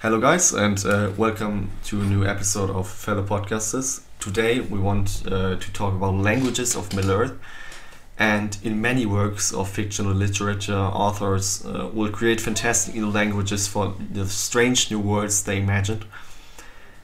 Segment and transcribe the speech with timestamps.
[0.00, 4.02] Hello, guys, and uh, welcome to a new episode of Fellow Podcasters.
[4.20, 7.36] Today, we want uh, to talk about languages of Middle Earth.
[8.16, 13.96] And in many works of fictional literature, authors uh, will create fantastic new languages for
[14.12, 16.04] the strange new worlds they imagined.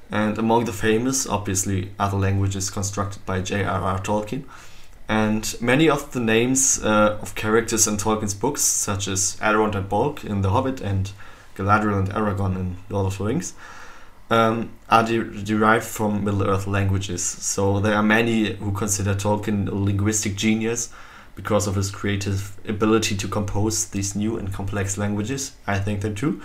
[0.08, 3.98] And among the famous, obviously, the languages constructed by J.R.R.
[4.02, 4.44] Tolkien.
[5.08, 9.88] And many of the names uh, of characters in Tolkien's books, such as Elrond and
[10.22, 11.10] in The Hobbit and
[11.54, 13.54] Galadriel and Aragorn in Lord of the Rings,
[14.30, 17.22] um, are de- derived from Middle Earth languages.
[17.22, 20.92] So there are many who consider Tolkien a linguistic genius
[21.34, 25.52] because of his creative ability to compose these new and complex languages.
[25.66, 26.40] I think that too.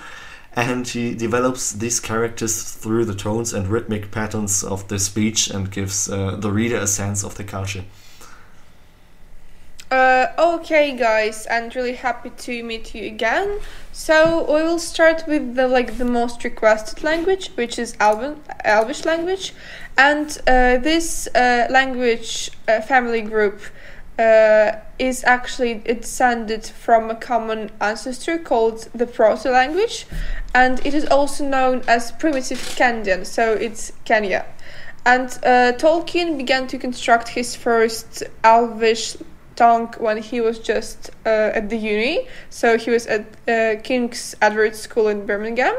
[0.53, 5.69] And he develops these characters through the tones and rhythmic patterns of the speech and
[5.69, 7.83] gives uh, the reader a sense of the culture.
[9.91, 13.59] Uh, okay, guys, and really happy to meet you again.
[13.99, 19.03] So we will start with the like the most requested language, which is Alban, Elvish
[19.03, 19.53] language,
[19.97, 23.59] and uh, this uh, language uh, family group
[24.17, 30.07] uh, is actually descended from a common ancestor called the Proto language,
[30.55, 33.25] and it is also known as primitive Quendian.
[33.25, 34.45] So it's Quenya.
[35.05, 39.17] And uh, Tolkien began to construct his first Elvish
[39.59, 42.27] tongue when he was just uh, at the uni.
[42.49, 45.75] So he was at uh, King's Edward School in Birmingham,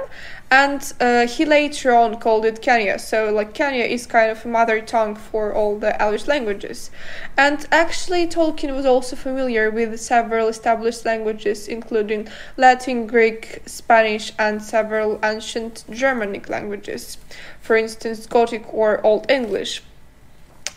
[0.51, 3.01] and uh, he later on called it Quenya.
[3.01, 6.91] So like Quenya is kind of a mother tongue for all the Elvish languages,
[7.37, 14.63] and actually Tolkien was also familiar with several established languages, including Latin, Greek, Spanish, and
[14.63, 17.17] several ancient Germanic languages,
[17.61, 19.83] for instance Gothic or Old English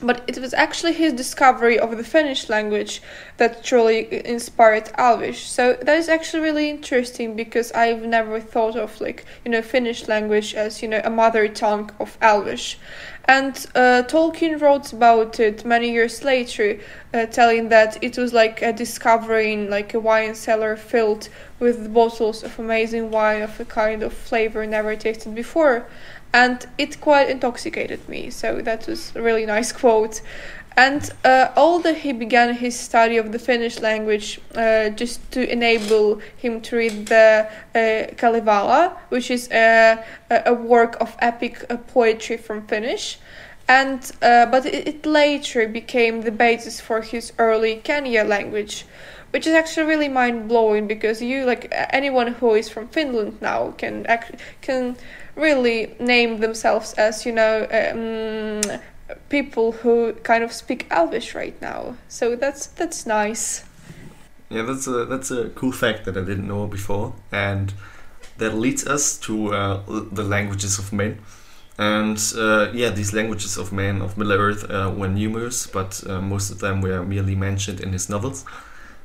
[0.03, 3.01] but it was actually his discovery of the Finnish language
[3.37, 5.47] that truly inspired Elvish.
[5.47, 10.07] So that is actually really interesting because I've never thought of like you know Finnish
[10.07, 12.77] language as you know a mother tongue of Elvish.
[13.25, 16.77] And uh, Tolkien wrote about it many years later,
[17.13, 22.43] uh, telling that it was like a discovering like a wine cellar filled with bottles
[22.43, 25.87] of amazing wine of a kind of flavor never tasted before
[26.33, 28.29] and it quite intoxicated me.
[28.31, 30.21] So that was a really nice quote.
[30.75, 36.19] And uh, although he began his study of the Finnish language uh, just to enable
[36.35, 42.37] him to read the uh, Kalevala, which is a, a work of epic uh, poetry
[42.37, 43.19] from Finnish,
[43.67, 48.85] and uh, but it, it, later became the basis for his early Quenya language,
[49.29, 53.71] which is actually really mind blowing because you like anyone who is from Finland now
[53.77, 54.97] can act- can
[55.35, 58.79] really name themselves as you know um,
[59.29, 61.95] people who kind of speak Elvish right now.
[62.07, 63.65] So that's that's nice.
[64.49, 67.73] Yeah, that's a that's a cool fact that I didn't know before, and
[68.37, 71.19] that leads us to uh, the languages of men.
[71.77, 76.21] And uh, yeah, these languages of men of Middle Earth uh, were numerous, but uh,
[76.21, 78.45] most of them were merely mentioned in his novels.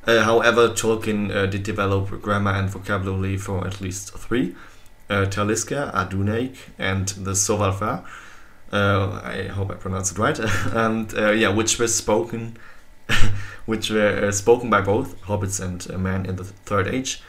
[0.05, 4.55] Uh, however, Tolkien uh, did develop grammar and vocabulary for at least three,
[5.09, 8.05] uh, Taliska, Adunaic, and the Sóval Phárë.
[8.71, 10.39] Uh, I hope I pronounced it right.
[10.73, 12.57] and uh, yeah, which were spoken,
[13.65, 17.21] which were uh, spoken by both hobbits and men in the Third Age.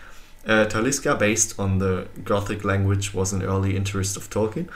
[0.46, 4.68] Uh, Taliska, based on the Gothic language, was an early interest of Tolkien.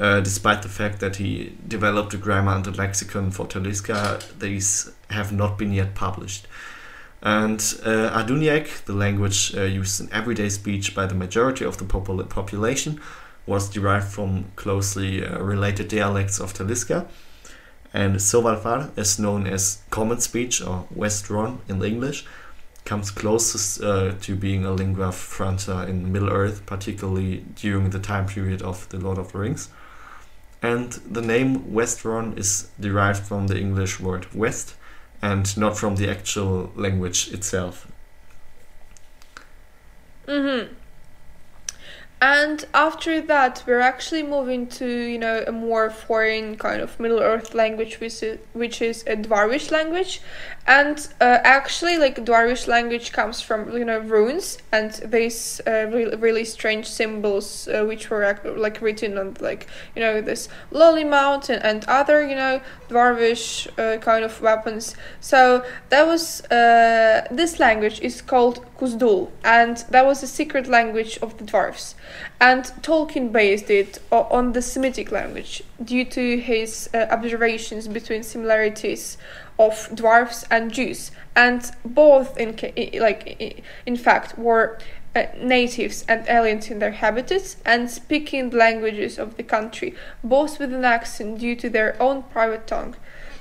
[0.00, 4.92] Uh, despite the fact that he developed a grammar and a lexicon for Taliska, these
[5.10, 6.46] have not been yet published.
[7.22, 12.28] And uh, the language uh, used in everyday speech by the majority of the popul-
[12.28, 13.00] population,
[13.46, 17.08] was derived from closely uh, related dialects of Taliska.
[17.92, 22.26] And Sóval Phárë, as known as common speech or Westron in English,
[22.84, 28.26] comes closest uh, to being a lingua franca in Middle Earth, particularly during the time
[28.26, 29.70] period of The Lord of the Rings.
[30.62, 34.74] And the name Westron is derived from the English word west,
[35.20, 37.90] and not from the actual language itself.
[40.26, 40.74] Mm-hmm.
[42.20, 47.20] And after that, we're actually moving to you know a more foreign kind of Middle
[47.20, 50.20] Earth language, which is which is a Dwarvish language,
[50.66, 56.16] and uh, actually like Dwarvish language comes from you know runes and these uh, really
[56.16, 61.60] really strange symbols uh, which were like written on like you know this Lonely Mountain
[61.62, 64.96] and other you know Dwarvish uh, kind of weapons.
[65.20, 71.18] So that was uh, this language is called Khuzdul, and that was a secret language
[71.20, 71.94] of the dwarves.
[72.40, 79.18] And Tolkien based it on the Semitic language due to his uh, observations between similarities
[79.58, 82.56] of dwarves and Jews, and both in
[83.00, 84.78] like in fact were
[85.16, 90.60] uh, natives and aliens in their habitats and speaking the languages of the country, both
[90.60, 92.94] with an accent due to their own private tongue.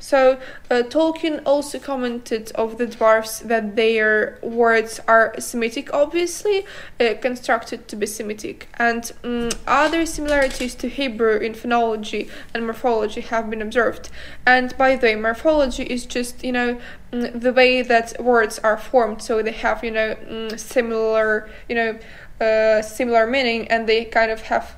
[0.08, 0.40] So
[0.72, 6.66] uh, Tolkien also commented of the dwarfs that their words are Semitic, obviously
[6.98, 13.20] uh, constructed to be Semitic, and um, other similarities to Hebrew in phonology and morphology
[13.20, 14.10] have been observed.
[14.46, 16.80] And by the way, morphology is just you know
[17.12, 21.76] mm, the way that words are formed, so they have you know mm, similar you
[21.76, 22.00] know
[22.40, 24.78] uh, similar meaning, and they kind of have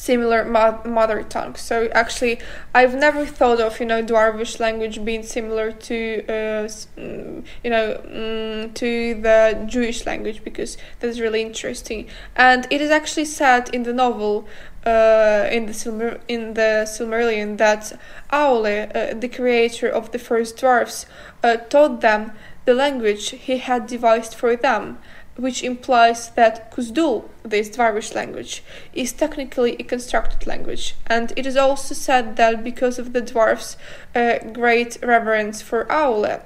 [0.00, 1.54] similar mo- mother tongue.
[1.56, 2.40] So actually,
[2.74, 6.66] I've never thought of you know Dwarvish language being similar to uh,
[6.96, 7.86] mm, you know
[8.18, 8.90] um, to
[9.26, 12.08] the Jewish language because that's really interesting.
[12.34, 14.48] And it is actually said in the novel.
[14.82, 17.92] Uh, in the Silmar- in the Silmarillion, that
[18.32, 21.04] Aule, uh, the creator of the first dwarfs,
[21.44, 22.32] uh, taught them
[22.64, 24.96] the language he had devised for them,
[25.36, 28.62] which implies that Khuzdul, this Dwarvish language,
[28.92, 33.76] is technically a constructed language, and it is also said that because of the dwarfs'
[34.14, 36.42] uh, great reverence for Aule,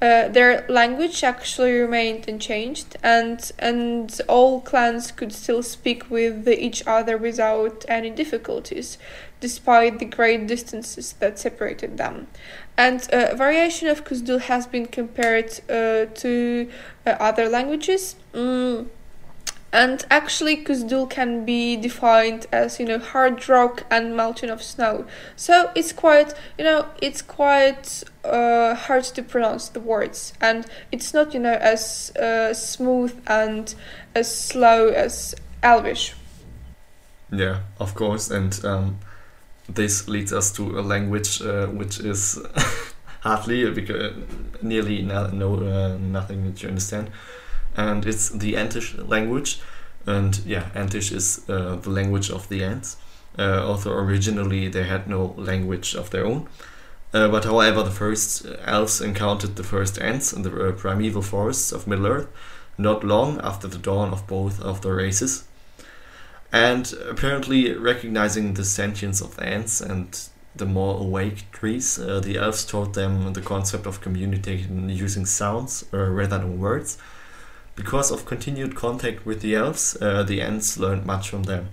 [0.00, 6.82] uh, their language actually remained unchanged, and and all clans could still speak with each
[6.86, 8.98] other without any difficulties,
[9.40, 12.26] despite the great distances that separated them.
[12.76, 16.68] And uh, variation of Khuzdul has been compared uh, to
[17.06, 18.16] uh, other languages.
[18.32, 18.86] Mm.
[19.72, 25.04] And actually, Khuzdul can be defined as you know hard rock and mountain of snow.
[25.34, 31.12] So it's quite you know it's quite uh, hard to pronounce the words, and it's
[31.12, 33.74] not you know as uh, smooth and
[34.14, 36.14] as slow as Elvish.
[37.30, 38.98] Yeah, of course, and um,
[39.68, 42.38] this leads us to a language uh, which is
[43.20, 44.14] hardly because
[44.62, 47.10] nearly no, no uh, nothing that you understand.
[47.76, 49.60] And it's the Entish language.
[50.06, 52.96] And yeah Entish is uh, the language of the Ents.
[53.38, 56.48] Uh, although originally they had no language of their own.
[57.12, 61.72] Uh, but however the first elves encountered the first Ents in the uh, primeval forests
[61.72, 62.28] of Middle Earth
[62.78, 65.44] not long after the dawn of both of the races
[66.52, 70.18] and apparently recognizing the sentience of Ents and
[70.54, 75.84] the more awake trees, uh, the elves taught them the concept of communicating using sounds
[75.92, 76.98] uh, rather than words.
[77.74, 81.68] Because of continued contact with the elves, uh, the Ents learned much from them.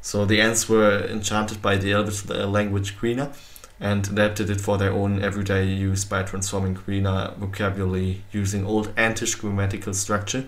[0.00, 3.34] So the Ents were enchanted by the elvish uh, language Quenya
[3.80, 9.38] and adapted it for their own everyday use by transforming Quenya vocabulary using old Entish
[9.40, 10.46] grammatical structure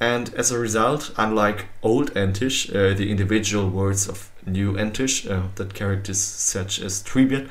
[0.00, 5.48] and as a result, unlike Old Entish, uh, the individual words of New Entish, uh,
[5.56, 7.50] that characters such as Treebeard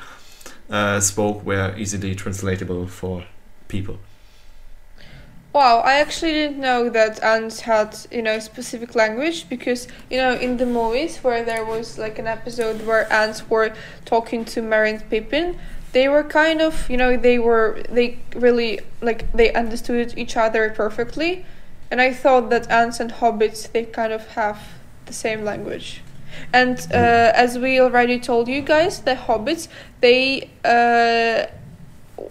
[0.70, 3.24] uh, spoke were easily translatable for
[3.68, 3.98] people.
[5.52, 10.34] Wow, I actually didn't know that Ents had, you know, specific language because, you know,
[10.34, 13.72] in the movies where there was like an episode where Ents were
[14.04, 15.58] talking to Merry and Pippin,
[15.92, 20.70] they were kind of, you know, they were, they really, like, they understood each other
[20.70, 21.44] perfectly
[21.90, 24.58] and I thought that Ents and hobbits they kind of have
[25.06, 26.02] the same language.
[26.52, 29.68] And uh, as we already told you guys, the hobbits
[30.00, 31.46] they uh,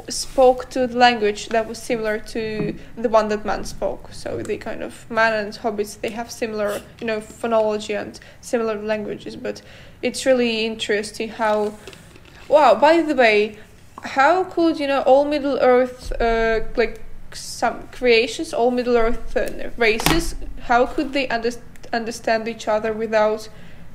[0.09, 4.09] spoke to the language that was similar to the one that man spoke.
[4.13, 8.75] So they kind of man and hobbits they have similar you know phonology and similar
[8.81, 9.35] languages.
[9.35, 9.61] But
[10.01, 11.73] it's really interesting how.
[12.47, 12.75] Wow!
[12.75, 13.57] By the way,
[14.03, 17.01] how could you know all Middle Earth uh, like
[17.37, 21.51] some creations, all Middle Earth uh, races, how could they under-
[21.93, 23.49] understand each other without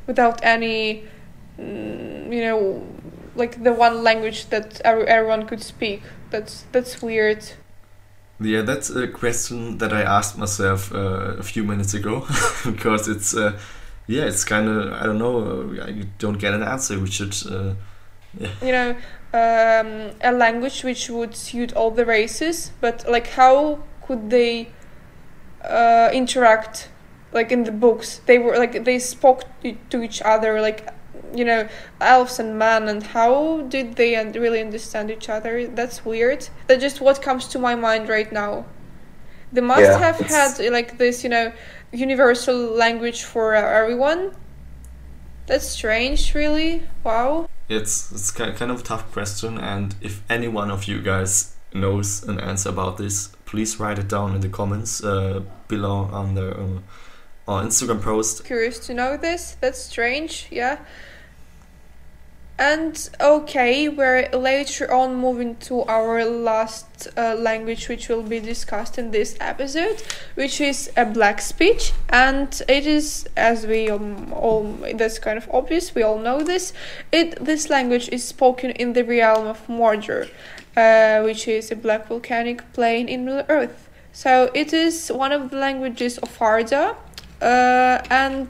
[0.06, 1.04] without any,
[1.58, 2.86] mm, you know,
[3.36, 6.02] like the one language that everyone could speak?
[6.30, 7.44] That's that's weird.
[8.40, 12.26] Yeah, that's a question that I asked myself uh, a few minutes ago
[12.64, 13.58] because it's uh,
[14.06, 16.98] yeah, it's kind of I don't know, I don't get an answer.
[16.98, 17.34] We should.
[17.46, 17.74] Uh.
[18.38, 18.90] You know,
[19.34, 24.68] um, a language which would suit all the races, but like how could they
[25.64, 26.88] uh, interact?
[27.32, 30.86] Like in the books, they were like they spoke to each other, like
[31.34, 31.66] you know,
[32.00, 35.66] elves and man, and how did they really understand each other?
[35.66, 36.48] That's weird.
[36.66, 38.66] That's just what comes to my mind right now.
[39.50, 41.52] They must yeah, have had like this, you know,
[41.90, 44.34] universal language for everyone.
[45.46, 46.82] That's strange, really.
[47.02, 51.54] Wow it's it's kind of a tough question, and if any one of you guys
[51.74, 56.34] knows an answer about this, please write it down in the comments uh, below on
[56.34, 56.80] the uh,
[57.48, 58.44] our Instagram post.
[58.44, 59.56] Curious to know this.
[59.60, 60.48] That's strange.
[60.50, 60.78] Yeah.
[62.62, 68.98] And okay, we're later on moving to our last uh, language, which will be discussed
[68.98, 70.00] in this episode,
[70.36, 71.92] which is a black speech.
[72.08, 76.72] And it is, as we um, all, that's kind of obvious, we all know this.
[77.10, 80.30] It This language is spoken in the realm of Mordor,
[80.76, 83.88] uh, which is a black volcanic plain in Middle Earth.
[84.12, 86.94] So it is one of the languages of Arda,
[87.40, 88.46] uh, and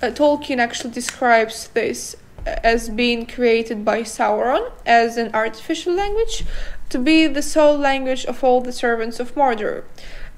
[0.00, 2.14] uh, Tolkien actually describes this
[2.46, 6.44] as being created by Sauron as an artificial language
[6.88, 9.84] to be the sole language of all the servants of Mordor,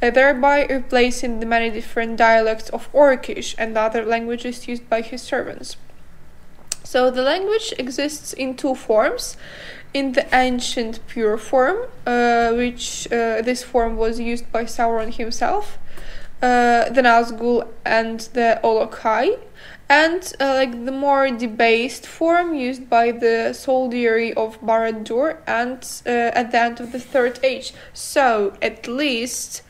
[0.02, 5.22] uh, thereby replacing the many different dialects of Orcish and other languages used by his
[5.22, 5.76] servants.
[6.84, 9.36] So the language exists in two forms.
[9.94, 15.78] In the ancient pure form, uh, which uh, this form was used by Sauron himself,
[16.42, 19.36] uh, the Nazgul and the Olog-hai,
[19.88, 26.38] and uh, like the more debased form used by the soldiery of Barad-dûr and uh,
[26.38, 27.72] at the end of the Third Age.
[27.92, 29.62] So at least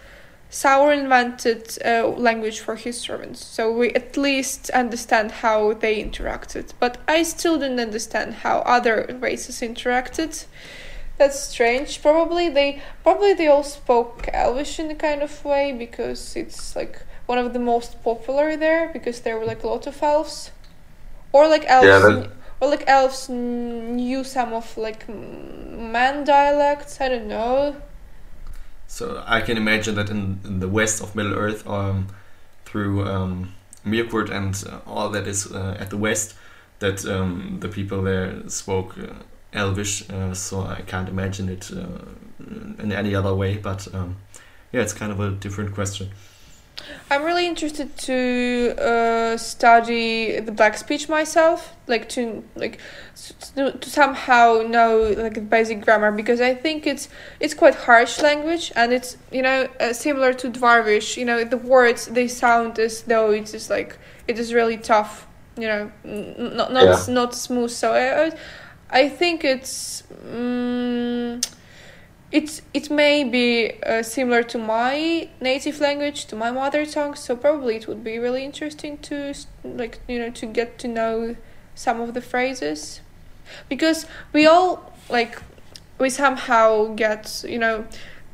[0.51, 6.73] Sauron invented a language for his servants, so we at least understand how they interacted.
[6.79, 10.45] But I still didn't understand how other races interacted.
[11.23, 12.03] That's strange.
[12.03, 16.99] Probably they probably they all spoke Elvish in a kind of way because it's like
[17.27, 20.51] one of the most popular there because there were like a lot of elves,
[21.33, 22.27] or like elves, Yeah,
[22.59, 27.01] or like elves knew some of like man dialects.
[27.01, 27.77] I don't know.
[28.89, 32.09] So I can imagine that in, in the west of Middle Earth, um,
[32.65, 36.35] through um, Mirkwood and uh, all that is uh, at the west,
[36.81, 39.23] that um, the people there spoke uh,
[39.53, 40.09] Elvish.
[40.11, 42.05] Uh, so I can't imagine it uh,
[42.83, 43.57] in any other way.
[43.57, 44.17] But um,
[44.73, 46.11] yeah, it's kind of a different question.
[47.11, 52.81] I'm really interested to uh, study the black speech myself, like to like
[53.55, 58.21] to, to somehow know like the basic grammar because I think it's it's quite harsh
[58.21, 61.17] language and it's you know uh, similar to Dwarvish.
[61.17, 64.79] You know the words they sound as though it is just like it is really
[64.79, 65.27] tough.
[65.57, 67.15] You know, n- n- not not Yeah.
[67.15, 67.71] not smooth.
[67.71, 68.33] So I
[68.93, 70.03] I- think it's.
[70.25, 71.45] Mm,
[72.33, 77.37] it's it may be uh, similar to my native language to my mother tongue so
[77.37, 81.37] probably it would be really interesting to like you know to get to know
[81.75, 83.01] some of the phrases
[83.69, 85.43] because we all like
[85.99, 87.85] we somehow get you know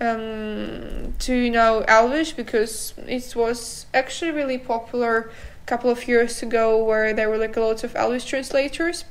[0.00, 5.30] um, to know Elvish because it was actually really popular
[5.64, 9.04] a couple of years ago where there were like a lot of Elvish translators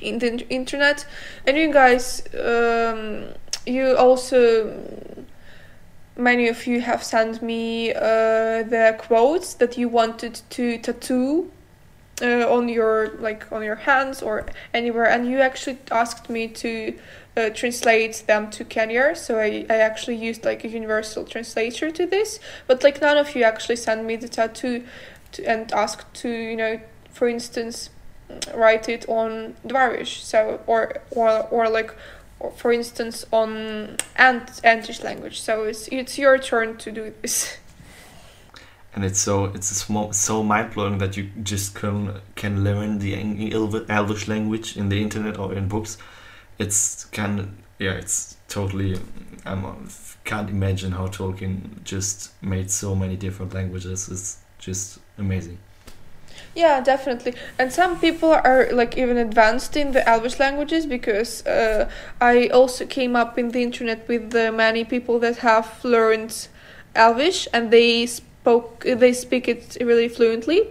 [0.00, 1.06] in the internet.
[1.46, 3.24] And you guys um,
[3.66, 4.74] you also
[6.16, 11.50] many of you have sent me uh, the quotes that you wanted to tattoo
[12.22, 15.08] uh, on your like on your hands or anywhere.
[15.08, 16.98] And you actually asked me to
[17.36, 19.16] uh, translate them to Quenya.
[19.16, 22.38] So I, I actually used like a universal translator to this.
[22.66, 24.84] But like none of you actually sent me the tattoo
[25.32, 26.80] to, and asked to you know
[27.12, 27.90] for instance
[28.54, 31.94] write it on Dwarvish so or or or like
[32.38, 37.56] or for instance on Ant Entish language so it's it's your turn to do this
[38.94, 43.14] and it's so it's small, so mind blowing that you just can can learn the
[43.88, 45.96] Elvish language in the internet or in books.
[46.58, 48.98] It's kind yeah, it's totally.
[49.46, 49.74] I
[50.24, 54.08] can't imagine how Tolkien just made so many different languages.
[54.08, 55.58] It's just amazing.
[56.54, 57.34] Yeah, definitely.
[57.58, 61.88] And some people are like even advanced in the Elvish languages because uh,
[62.20, 66.48] I also came up in the internet with many people that have learned
[66.94, 70.66] Elvish and they spoke they speak it really fluently.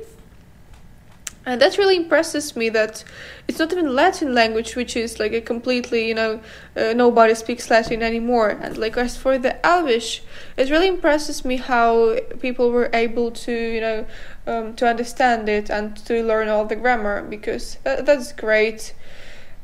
[1.50, 3.03] And that really impresses me that
[3.48, 6.41] it's not even Latin language, which is like a completely, you know,
[6.77, 8.50] uh, nobody speaks Latin anymore.
[8.50, 10.22] And like as for the Elvish,
[10.58, 14.06] it really impresses me how people were able to, you know,
[14.46, 18.94] um, to understand it and to learn all the grammar because that, that's great.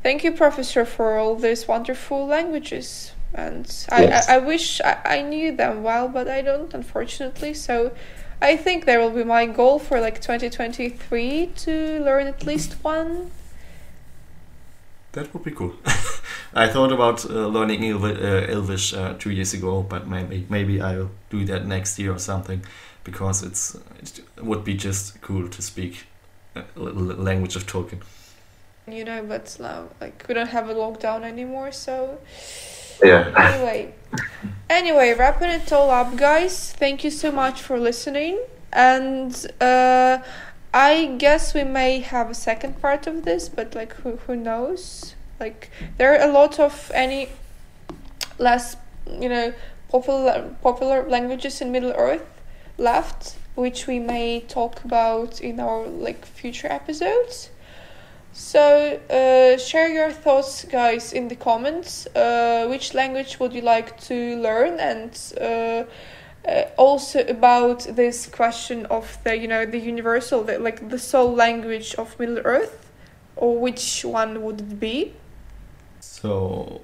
[0.02, 3.12] Thank you, Professor, for all these wonderful languages.
[3.32, 7.54] And I, I, I wish I, I knew them well, but I don't, unfortunately.
[7.54, 7.92] So
[8.40, 13.30] I think that will be my goal for like 2023 to learn at least one.
[15.12, 15.74] That would be cool.
[16.54, 20.80] I thought about uh, learning Elvi- uh, Elvish uh, two years ago, but maybe maybe
[20.80, 22.62] I'll do that next year or something,
[23.04, 26.06] because it's it would be just cool to speak
[26.54, 28.02] l- language of Tolkien.
[28.86, 32.18] You know, but now like we don't have a lockdown anymore, so
[33.02, 33.32] Yeah.
[33.36, 33.94] anyway
[34.68, 38.40] anyway wrapping it all up guys thank you so much for listening
[38.72, 40.18] and uh
[40.76, 45.14] I guess we may have a second part of this, but like who who knows?
[45.40, 47.30] Like there are a lot of any
[48.38, 48.76] less
[49.10, 49.54] you know
[49.88, 52.26] popular popular languages in Middle Earth
[52.76, 57.48] left, which we may talk about in our like future episodes.
[58.36, 62.06] So uh, share your thoughts, guys, in the comments.
[62.14, 65.84] Uh, which language would you like to learn, and uh,
[66.46, 71.34] uh, also about this question of the you know the universal, the, like the sole
[71.34, 72.92] language of Middle Earth,
[73.36, 75.14] or which one would it be?
[76.00, 76.82] So,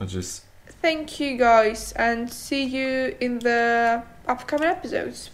[0.00, 0.44] I just
[0.80, 5.28] Thank you, guys, and see you in the upcoming episodes.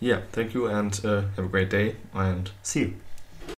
[0.00, 2.94] yeah, thank you and uh, have a great day and see you.